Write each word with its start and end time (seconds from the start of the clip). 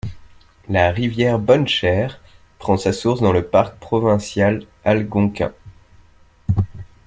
La 0.67 0.89
rivière 0.89 1.37
Bonnechère 1.37 2.19
prend 2.57 2.75
sa 2.75 2.91
source 2.91 3.21
dans 3.21 3.31
le 3.31 3.45
Parc 3.45 3.77
provincial 3.77 4.63
Algonquin. 4.83 5.51